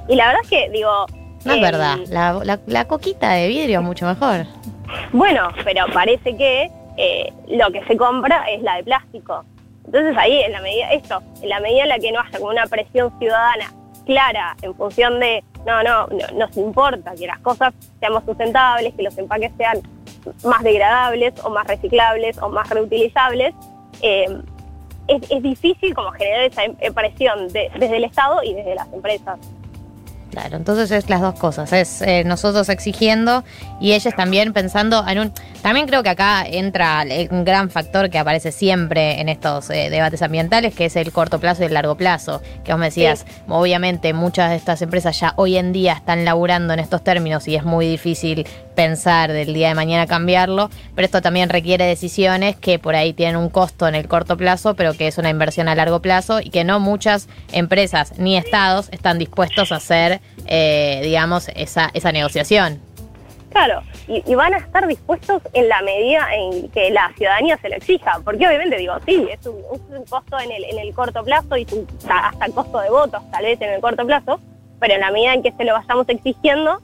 Y 0.09 0.15
la 0.15 0.27
verdad 0.27 0.41
es 0.45 0.49
que, 0.51 0.71
digo... 0.71 1.07
no 1.45 1.53
es 1.53 1.57
em, 1.57 1.63
verdad, 1.63 1.97
la, 2.09 2.33
la- 2.45 2.61
la 2.67 2.85
coquita 2.87 3.33
de 3.33 3.49
vidrio 3.49 3.83
mucho 3.83 4.07
mejor. 4.07 4.47
Bueno, 5.13 5.49
pero 5.65 5.87
parece 5.93 6.37
que 6.37 6.71
eh, 6.97 7.33
lo 7.49 7.71
que 7.71 7.85
se 7.85 7.97
compra 7.97 8.45
es 8.51 8.63
la 8.63 8.77
de 8.77 8.85
plástico. 8.85 9.45
Entonces 9.85 10.17
ahí, 10.19 10.41
en 10.43 10.53
la 10.53 10.61
medida, 10.61 10.93
esto, 10.93 11.23
en 11.43 11.49
la 11.49 11.61
medida 11.61 11.83
en 11.85 11.89
la 11.91 11.99
que 11.99 12.11
no 12.13 12.21
haya 12.21 12.39
como 12.39 12.51
una 12.51 12.67
presión 12.67 13.17
ciudadana 13.19 13.73
clara 14.05 14.57
en 14.63 14.75
función 14.75 15.19
de, 15.21 15.43
no, 15.65 15.83
no, 15.83 16.07
no 16.09 16.39
nos 16.47 16.57
importa 16.57 17.15
que 17.17 17.27
las 17.27 17.39
cosas 17.41 17.73
sean 18.01 18.13
más 18.13 18.25
sustentables, 18.25 18.95
que 18.95 19.03
los 19.03 19.17
empaques 19.19 19.53
sean 19.57 19.81
más 20.45 20.63
degradables 20.63 21.35
o 21.45 21.51
más 21.51 21.67
reciclables 21.67 22.39
o 22.43 22.49
más 22.49 22.69
reutilizables, 22.71 23.55
eh, 24.03 24.27
es, 25.09 25.31
es 25.31 25.43
difícil 25.43 25.95
como 25.95 26.11
generar 26.13 26.43
esa 26.45 26.65
em- 26.65 26.75
presión 26.95 27.49
de- 27.53 27.71
desde 27.79 27.97
el 27.97 28.05
Estado 28.05 28.43
y 28.43 28.55
desde 28.55 28.75
las 28.75 28.93
empresas. 28.93 29.39
Claro, 30.31 30.57
entonces 30.57 30.91
es 30.91 31.09
las 31.09 31.21
dos 31.21 31.39
cosas, 31.39 31.73
es 31.73 32.03
eh, 32.03 32.25
nosotros 32.25 32.69
exigiendo 32.69 33.45
y 33.81 33.93
ellas 33.93 34.15
también 34.17 34.53
pensando 34.53 35.07
en 35.07 35.19
un... 35.19 35.33
También 35.63 35.87
creo 35.87 36.03
que 36.03 36.11
acá 36.11 36.45
entra 36.47 37.05
un 37.31 37.45
gran 37.45 37.71
factor 37.71 38.11
que 38.11 38.19
aparece 38.19 38.53
siempre 38.53 39.21
en 39.21 39.29
estos 39.29 39.71
eh, 39.71 39.89
debates 39.89 40.23
ambientales, 40.23 40.75
que 40.75 40.87
es 40.87 40.97
el 40.97 41.13
corto 41.13 41.39
plazo 41.39 41.63
y 41.63 41.67
el 41.67 41.75
largo 41.75 41.97
plazo, 41.97 42.43
que 42.65 42.73
vos 42.73 42.79
me 42.79 42.87
decías, 42.87 43.25
obviamente 43.49 44.13
muchas 44.13 44.51
de 44.51 44.57
estas 44.57 44.83
empresas 44.83 45.19
ya 45.19 45.33
hoy 45.37 45.57
en 45.57 45.73
día 45.73 45.95
están 45.95 46.25
laburando 46.25 46.75
en 46.75 46.81
estos 46.81 47.03
términos 47.03 47.49
y 47.49 47.57
es 47.57 47.65
muy 47.65 47.89
difícil 47.89 48.47
pensar 48.77 49.33
del 49.33 49.53
día 49.55 49.69
de 49.69 49.75
mañana 49.75 50.07
cambiarlo, 50.07 50.71
pero 50.95 51.07
esto 51.07 51.21
también 51.21 51.49
requiere 51.49 51.85
decisiones 51.85 52.55
que 52.55 52.79
por 52.79 52.95
ahí 52.95 53.13
tienen 53.13 53.37
un 53.37 53.49
costo 53.49 53.89
en 53.89 53.97
el 53.97 54.07
corto 54.07 54.37
plazo, 54.37 54.75
pero 54.77 54.93
que 54.95 55.09
es 55.09 55.19
una 55.19 55.31
inversión 55.31 55.67
a 55.67 55.75
largo 55.75 56.01
plazo 56.01 56.41
y 56.41 56.51
que 56.51 56.63
no 56.63 56.79
muchas 56.79 57.29
empresas 57.51 58.19
ni 58.19 58.37
estados 58.37 58.89
están 58.93 59.19
dispuestos 59.19 59.73
a 59.73 59.77
hacer, 59.77 60.21
eh, 60.47 61.01
digamos, 61.03 61.49
esa, 61.57 61.91
esa 61.95 62.13
negociación. 62.13 62.81
Claro, 63.51 63.83
y, 64.07 64.35
van 64.35 64.53
a 64.53 64.59
estar 64.59 64.87
dispuestos 64.87 65.41
en 65.55 65.67
la 65.69 65.81
medida 65.81 66.29
en 66.35 66.69
que 66.69 66.91
la 66.91 67.11
ciudadanía 67.17 67.57
se 67.57 67.71
lo 67.71 67.77
exija, 67.77 68.21
porque 68.23 68.47
obviamente 68.47 68.77
digo, 68.77 68.93
sí, 69.07 69.27
es 69.33 69.47
un, 69.47 70.05
costo 70.05 70.39
en 70.39 70.53
el, 70.53 70.65
en 70.65 70.79
el 70.79 70.93
corto 70.93 71.25
plazo 71.25 71.57
y 71.57 71.67
un- 71.73 71.87
hasta, 72.01 72.29
hasta 72.29 72.49
costo 72.51 72.79
de 72.81 72.91
votos 72.91 73.23
tal 73.31 73.45
vez 73.45 73.59
en 73.63 73.71
el 73.73 73.81
corto 73.81 74.05
plazo, 74.05 74.41
pero 74.79 74.93
en 74.95 75.01
la 75.01 75.11
medida 75.11 75.33
en 75.33 75.43
que 75.43 75.53
se 75.53 75.65
lo 75.65 75.73
vayamos 75.73 76.07
exigiendo, 76.11 76.83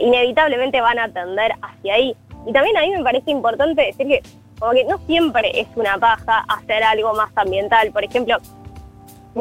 inevitablemente 0.00 0.80
van 0.80 0.98
a 0.98 1.08
tender 1.08 1.52
hacia 1.62 1.94
ahí. 1.94 2.16
Y 2.46 2.52
también 2.52 2.76
a 2.76 2.80
mí 2.80 2.90
me 2.90 3.02
parece 3.02 3.30
importante 3.30 3.82
decir 3.82 4.06
que 4.06 4.22
como 4.58 4.72
que 4.72 4.84
no 4.84 4.98
siempre 5.06 5.58
es 5.58 5.68
una 5.74 5.96
paja 5.98 6.44
hacer 6.48 6.82
algo 6.84 7.14
más 7.14 7.30
ambiental, 7.36 7.90
por 7.92 8.04
ejemplo, 8.04 8.36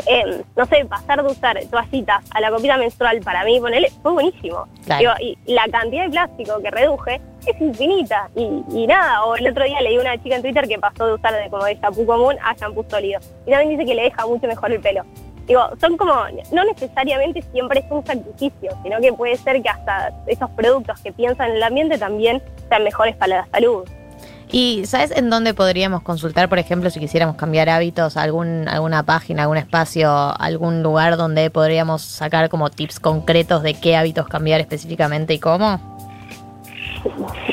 eh, 0.05 0.43
no 0.55 0.65
sé, 0.65 0.85
pasar 0.85 1.23
de 1.23 1.31
usar 1.31 1.59
toallitas 1.69 2.23
a 2.31 2.41
la 2.41 2.51
copita 2.51 2.77
menstrual 2.77 3.19
para 3.21 3.43
mí, 3.43 3.59
ponele, 3.59 3.91
fue 4.01 4.11
buenísimo. 4.11 4.67
Claro. 4.85 4.99
Digo, 4.99 5.13
y 5.45 5.53
la 5.53 5.67
cantidad 5.67 6.03
de 6.03 6.09
plástico 6.11 6.61
que 6.61 6.71
reduje 6.71 7.21
es 7.45 7.61
infinita. 7.61 8.29
Y, 8.35 8.63
y 8.71 8.87
nada, 8.87 9.23
o 9.25 9.35
el 9.35 9.47
otro 9.49 9.65
día 9.65 9.81
leí 9.81 9.97
una 9.97 10.21
chica 10.21 10.35
en 10.35 10.41
Twitter 10.41 10.67
que 10.67 10.77
pasó 10.77 11.07
de 11.07 11.13
usar 11.13 11.33
de 11.33 11.49
como 11.49 11.63
de 11.65 11.75
shampoo 11.75 12.05
común 12.05 12.35
a 12.43 12.53
shampoo 12.53 12.85
sólido. 12.87 13.19
Y 13.47 13.51
también 13.51 13.71
dice 13.71 13.85
que 13.85 13.95
le 13.95 14.03
deja 14.03 14.25
mucho 14.25 14.47
mejor 14.47 14.71
el 14.71 14.79
pelo. 14.79 15.03
Digo, 15.49 15.63
son 15.81 15.97
como, 15.97 16.13
no 16.51 16.63
necesariamente 16.63 17.43
siempre 17.51 17.79
es 17.79 17.85
un 17.89 18.05
sacrificio, 18.05 18.69
sino 18.83 19.01
que 19.01 19.11
puede 19.11 19.35
ser 19.35 19.63
que 19.63 19.67
hasta 19.67 20.13
esos 20.27 20.47
productos 20.51 20.99
que 21.01 21.11
piensan 21.11 21.49
en 21.49 21.55
el 21.55 21.63
ambiente 21.63 21.97
también 21.97 22.39
sean 22.69 22.83
mejores 22.83 23.15
para 23.15 23.37
la 23.37 23.47
salud. 23.51 23.83
¿Y 24.51 24.85
sabes 24.85 25.09
en 25.09 25.31
dónde 25.31 25.55
podríamos 25.55 26.03
consultar, 26.03 26.49
por 26.49 26.59
ejemplo, 26.59 26.91
si 26.91 26.99
quisiéramos 26.99 27.35
cambiar 27.35 27.67
hábitos, 27.67 28.15
algún, 28.15 28.67
alguna 28.67 29.01
página, 29.01 29.41
algún 29.43 29.57
espacio, 29.57 30.11
algún 30.39 30.83
lugar 30.83 31.17
donde 31.17 31.49
podríamos 31.49 32.03
sacar 32.03 32.49
como 32.49 32.69
tips 32.69 32.99
concretos 32.99 33.63
de 33.63 33.73
qué 33.73 33.95
hábitos 33.95 34.27
cambiar 34.27 34.61
específicamente 34.61 35.33
y 35.33 35.39
cómo? 35.39 35.79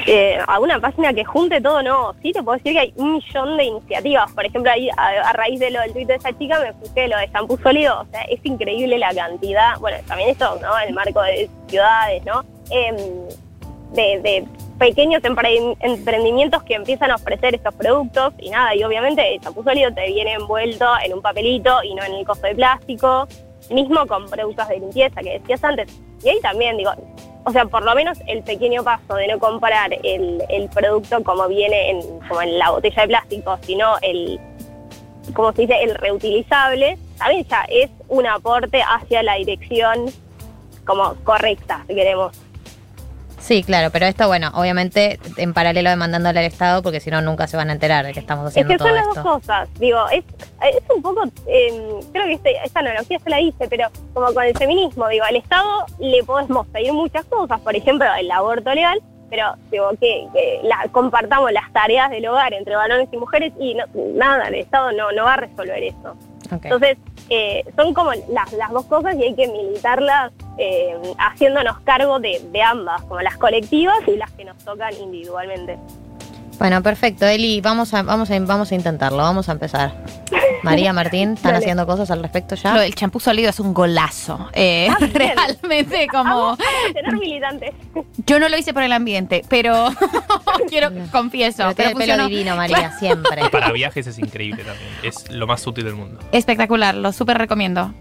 Eh, 0.06 0.38
a 0.46 0.60
una 0.60 0.80
página 0.80 1.12
que 1.12 1.24
junte 1.24 1.60
todo, 1.60 1.82
no. 1.82 2.14
Sí, 2.22 2.32
te 2.32 2.42
puedo 2.42 2.56
decir 2.58 2.72
que 2.72 2.78
hay 2.80 2.94
un 2.96 3.14
millón 3.14 3.56
de 3.56 3.64
iniciativas. 3.64 4.30
Por 4.32 4.46
ejemplo, 4.46 4.70
ahí 4.70 4.88
a, 4.96 5.32
raíz 5.32 5.58
de 5.60 5.70
lo 5.70 5.80
del 5.80 5.92
tuit 5.92 6.08
de 6.08 6.14
esa 6.14 6.36
chica 6.38 6.60
me 6.60 6.72
fijé 6.86 7.08
lo 7.08 7.18
de 7.18 7.26
shampoo 7.28 7.58
sólido. 7.58 8.00
O 8.02 8.06
sea, 8.10 8.22
es 8.22 8.40
increíble 8.44 8.98
la 8.98 9.12
cantidad. 9.14 9.78
Bueno, 9.80 9.98
también 10.06 10.30
esto, 10.30 10.58
¿no? 10.62 10.78
El 10.78 10.94
marco 10.94 11.20
de 11.22 11.50
ciudades, 11.68 12.24
¿no? 12.24 12.44
Em, 12.70 12.96
de, 13.92 14.20
de 14.20 14.44
pequeños 14.78 15.22
empre- 15.22 15.76
emprendimientos 15.80 16.62
que 16.64 16.74
empiezan 16.74 17.10
a 17.10 17.14
ofrecer 17.14 17.54
estos 17.54 17.74
productos 17.74 18.34
y 18.38 18.50
nada, 18.50 18.74
y 18.74 18.82
obviamente 18.84 19.34
el 19.34 19.40
champú 19.40 19.62
sólido 19.62 19.92
te 19.94 20.06
viene 20.06 20.34
envuelto 20.34 20.86
en 21.04 21.14
un 21.14 21.22
papelito 21.22 21.82
y 21.82 21.94
no 21.94 22.02
en 22.04 22.14
el 22.14 22.26
costo 22.26 22.46
de 22.46 22.54
plástico, 22.54 23.26
mismo 23.70 24.06
con 24.06 24.26
productos 24.28 24.68
de 24.68 24.80
limpieza 24.80 25.20
que 25.22 25.38
decías 25.38 25.62
antes. 25.64 25.90
Y 26.22 26.28
ahí 26.28 26.40
también 26.40 26.76
digo, 26.76 26.90
o 27.46 27.52
sea, 27.52 27.64
por 27.64 27.84
lo 27.84 27.94
menos 27.94 28.18
el 28.26 28.42
pequeño 28.42 28.82
paso 28.82 29.14
de 29.14 29.28
no 29.28 29.38
comprar 29.38 29.90
el, 30.02 30.68
producto 30.74 31.22
como 31.22 31.46
viene 31.46 31.90
en, 31.90 32.18
como 32.28 32.42
en 32.42 32.58
la 32.58 32.70
botella 32.70 33.02
de 33.02 33.08
plástico, 33.08 33.56
sino 33.62 33.96
el, 34.02 34.40
como 35.32 35.52
se 35.52 35.62
dice, 35.62 35.80
el 35.80 35.94
reutilizable, 35.94 36.98
también 37.16 37.44
ya 37.44 37.64
es 37.68 37.88
un 38.08 38.26
aporte 38.26 38.82
hacia 38.82 39.22
la 39.22 39.36
dirección 39.36 40.06
como 40.84 41.14
correcta, 41.22 41.84
si 41.86 41.94
queremos. 41.94 42.36
Sí, 43.46 43.62
claro, 43.62 43.90
pero 43.92 44.06
esto, 44.06 44.26
bueno, 44.26 44.50
obviamente 44.54 45.20
en 45.36 45.54
paralelo 45.54 45.88
demandándole 45.90 46.40
al 46.40 46.46
Estado, 46.46 46.82
porque 46.82 46.98
si 46.98 47.10
no 47.12 47.20
nunca 47.22 47.46
se 47.46 47.56
van 47.56 47.70
a 47.70 47.74
enterar 47.74 48.04
de 48.04 48.12
que 48.12 48.18
estamos 48.18 48.44
Es 48.46 48.50
haciendo 48.50 48.72
que 48.72 48.78
todo 48.78 48.88
son 48.88 48.96
las 48.96 49.06
esto. 49.06 49.22
dos 49.22 49.32
cosas. 49.34 49.68
Digo, 49.78 49.98
es, 50.10 50.24
es 50.74 50.82
un 50.92 51.00
poco, 51.00 51.22
eh, 51.46 52.00
creo 52.12 52.24
que 52.26 52.32
este- 52.32 52.56
esta 52.64 52.80
analogía 52.80 53.20
se 53.20 53.30
la 53.30 53.40
hice, 53.40 53.68
pero 53.68 53.86
como 54.12 54.34
con 54.34 54.42
el 54.42 54.56
feminismo, 54.58 55.06
digo, 55.08 55.24
al 55.24 55.36
Estado 55.36 55.86
le 56.00 56.24
podemos 56.24 56.66
pedir 56.66 56.92
muchas 56.92 57.24
cosas, 57.26 57.60
por 57.60 57.76
ejemplo, 57.76 58.04
el 58.18 58.28
aborto 58.32 58.74
legal, 58.74 59.00
pero 59.30 59.54
digo, 59.70 59.90
que, 60.00 60.26
que 60.34 60.60
la, 60.64 60.88
compartamos 60.90 61.52
las 61.52 61.72
tareas 61.72 62.10
del 62.10 62.26
hogar 62.26 62.52
entre 62.52 62.74
varones 62.74 63.08
y 63.12 63.16
mujeres 63.16 63.52
y 63.60 63.74
no- 63.74 63.84
nada, 64.14 64.48
el 64.48 64.56
Estado 64.56 64.90
no, 64.90 65.12
no 65.12 65.22
va 65.22 65.34
a 65.34 65.36
resolver 65.36 65.84
eso. 65.84 66.16
Entonces, 66.50 66.96
eh, 67.30 67.62
son 67.76 67.94
como 67.94 68.12
las, 68.12 68.52
las 68.54 68.70
dos 68.72 68.86
cosas 68.86 69.14
y 69.16 69.22
hay 69.22 69.34
que 69.36 69.46
militarlas 69.46 70.32
eh, 70.58 70.94
haciéndonos 71.18 71.78
cargo 71.80 72.18
de, 72.20 72.40
de 72.52 72.62
ambas, 72.62 73.02
como 73.02 73.20
las 73.20 73.36
colectivas 73.36 73.96
y 74.06 74.16
las 74.16 74.30
que 74.32 74.44
nos 74.44 74.56
tocan 74.58 74.92
individualmente. 75.00 75.78
Bueno, 76.58 76.82
perfecto, 76.82 77.26
Eli, 77.26 77.60
vamos 77.60 77.92
a, 77.92 78.02
vamos 78.02 78.30
a, 78.30 78.38
vamos 78.40 78.72
a 78.72 78.74
intentarlo, 78.74 79.18
vamos 79.18 79.50
a 79.50 79.52
empezar. 79.52 79.92
María 80.62 80.94
Martín, 80.94 81.34
¿están 81.34 81.52
Dale. 81.52 81.58
haciendo 81.64 81.86
cosas 81.86 82.10
al 82.10 82.22
respecto 82.22 82.54
ya? 82.54 82.72
Lo 82.72 82.80
del 82.80 82.94
champú 82.94 83.20
sólido 83.20 83.50
es 83.50 83.60
un 83.60 83.74
golazo. 83.74 84.48
Eh, 84.54 84.88
Ah, 84.90 84.96
realmente 85.12 86.06
como... 86.10 86.56
Tener 86.94 87.12
militantes. 87.12 87.74
Yo 88.26 88.40
no 88.40 88.48
lo 88.48 88.56
hice 88.56 88.72
por 88.72 88.82
el 88.84 88.92
ambiente, 88.92 89.42
pero 89.50 89.88
quiero, 90.70 90.90
confieso. 91.12 91.58
Pero 91.58 91.74
tiene 91.74 91.74
pero 91.74 91.90
el 91.90 91.94
pelo 91.96 92.12
funcionó. 92.14 92.28
divino, 92.28 92.56
María, 92.56 92.90
siempre. 92.98 93.48
Para 93.52 93.70
viajes 93.72 94.06
es 94.06 94.18
increíble 94.18 94.64
también. 94.64 94.88
Es 95.02 95.30
lo 95.30 95.46
más 95.46 95.66
útil 95.66 95.84
del 95.84 95.94
mundo. 95.94 96.20
Espectacular, 96.32 96.94
lo 96.94 97.12
súper 97.12 97.36
recomiendo. 97.36 97.92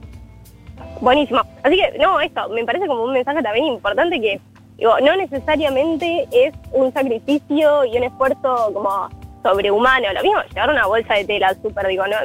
Buenísimo. 1.01 1.41
Así 1.63 1.75
que, 1.75 1.97
no, 1.99 2.19
esto 2.19 2.49
me 2.49 2.63
parece 2.65 2.87
como 2.87 3.03
un 3.03 3.13
mensaje 3.13 3.41
también 3.41 3.65
importante 3.65 4.19
que, 4.19 4.39
digo, 4.77 4.99
no 5.01 5.15
necesariamente 5.15 6.27
es 6.31 6.53
un 6.71 6.91
sacrificio 6.93 7.85
y 7.85 7.97
un 7.97 8.03
esfuerzo 8.03 8.71
como 8.73 9.09
sobrehumano. 9.43 10.11
Lo 10.13 10.21
mismo, 10.23 10.41
llevar 10.53 10.69
una 10.69 10.85
bolsa 10.87 11.15
de 11.15 11.25
tela 11.25 11.49
al 11.49 11.61
súper, 11.61 11.87
digo, 11.87 12.03
no, 12.07 12.15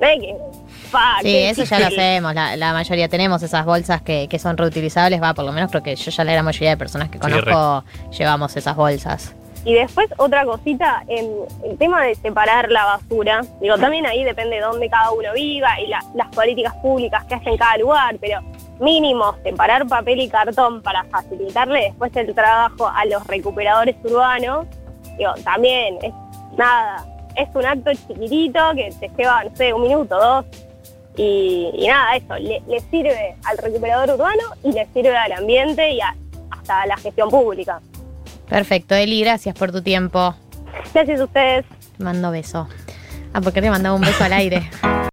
no 0.00 0.06
hay 0.06 0.18
que... 0.20 0.36
pa, 0.90 1.18
Sí, 1.22 1.36
eso 1.36 1.64
ya 1.64 1.80
lo 1.80 1.86
hacemos, 1.86 2.34
la, 2.34 2.56
la 2.56 2.72
mayoría 2.72 3.08
tenemos 3.08 3.42
esas 3.42 3.64
bolsas 3.64 4.02
que, 4.02 4.28
que 4.28 4.38
son 4.38 4.56
reutilizables, 4.56 5.22
va, 5.22 5.34
por 5.34 5.44
lo 5.44 5.52
menos 5.52 5.70
creo 5.70 5.82
que 5.82 5.96
yo 5.96 6.10
ya 6.10 6.24
la 6.24 6.32
gran 6.32 6.44
mayoría 6.44 6.70
de 6.70 6.76
personas 6.76 7.08
que 7.08 7.18
Sí, 7.18 7.22
conozco 7.22 7.84
llevamos 8.16 8.56
esas 8.56 8.76
bolsas. 8.76 9.34
Y 9.66 9.74
después 9.74 10.08
otra 10.16 10.44
cosita, 10.44 11.02
en 11.08 11.28
el 11.64 11.76
tema 11.76 12.04
de 12.04 12.14
separar 12.14 12.70
la 12.70 12.84
basura, 12.84 13.40
digo, 13.60 13.76
también 13.76 14.06
ahí 14.06 14.22
depende 14.22 14.56
de 14.56 14.62
dónde 14.62 14.88
cada 14.88 15.10
uno 15.10 15.32
viva 15.34 15.80
y 15.80 15.88
la- 15.88 16.04
las 16.14 16.28
políticas 16.28 16.72
públicas 16.76 17.24
que 17.24 17.34
haya 17.34 17.50
en 17.50 17.56
cada 17.56 17.76
lugar, 17.78 18.16
pero 18.20 18.40
mínimo 18.78 19.34
separar 19.42 19.84
papel 19.88 20.20
y 20.20 20.28
cartón 20.28 20.82
para 20.82 21.02
facilitarle 21.04 21.80
después 21.86 22.14
el 22.14 22.32
trabajo 22.32 22.86
a 22.86 23.04
los 23.06 23.26
recuperadores 23.26 23.96
urbanos, 24.04 24.66
digo, 25.18 25.32
también 25.42 25.98
es 26.00 26.12
nada, 26.56 27.04
es 27.34 27.48
un 27.52 27.66
acto 27.66 27.90
chiquitito 27.92 28.60
que 28.76 28.90
te 29.00 29.10
lleva, 29.18 29.42
no 29.42 29.56
sé, 29.56 29.74
un 29.74 29.82
minuto, 29.82 30.16
dos, 30.16 30.44
y, 31.16 31.86
nada, 31.88 32.14
eso, 32.16 32.36
le, 32.36 32.62
le 32.68 32.78
sirve 32.82 33.34
al 33.44 33.58
recuperador 33.58 34.10
urbano 34.10 34.44
y 34.62 34.70
le 34.70 34.86
sirve 34.94 35.16
al 35.16 35.32
ambiente 35.32 35.90
y 35.90 36.00
a- 36.00 36.14
hasta 36.52 36.82
a 36.82 36.86
la 36.86 36.96
gestión 36.98 37.30
pública. 37.30 37.80
Perfecto, 38.48 38.94
Eli, 38.94 39.20
gracias 39.20 39.54
por 39.54 39.72
tu 39.72 39.82
tiempo. 39.82 40.34
Gracias 40.94 41.20
a 41.20 41.24
ustedes. 41.24 41.64
Te 41.96 42.04
mando 42.04 42.30
beso. 42.30 42.68
Ah, 43.32 43.40
porque 43.40 43.60
le 43.60 43.70
mandaba 43.70 43.94
un 43.94 44.02
beso 44.02 44.24
al 44.24 44.32
aire. 44.32 44.70